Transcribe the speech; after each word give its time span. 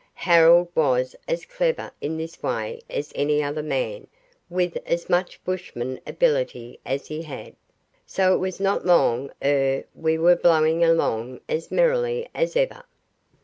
Harold 0.25 0.67
was 0.73 1.15
as 1.27 1.45
clever 1.45 1.91
in 2.01 2.17
this 2.17 2.41
way 2.41 2.81
as 2.89 3.11
any 3.13 3.43
other 3.43 3.61
man 3.61 4.07
with 4.49 4.75
as 4.83 5.11
much 5.11 5.39
bushman 5.43 5.99
ability 6.07 6.79
as 6.83 7.05
he 7.05 7.21
had, 7.21 7.55
so 8.03 8.33
it 8.33 8.39
was 8.39 8.59
not 8.59 8.83
long 8.83 9.29
ere 9.43 9.83
we 9.93 10.17
were 10.17 10.35
bowling 10.35 10.83
along 10.83 11.39
as 11.47 11.69
merrily 11.69 12.27
as 12.33 12.55
ever. 12.55 12.83